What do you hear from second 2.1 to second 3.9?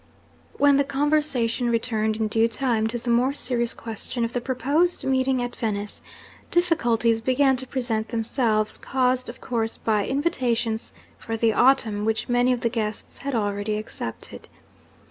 in due time to the more serious